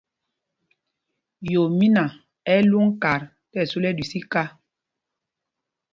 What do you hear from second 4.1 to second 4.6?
mɛ́ɓwôm.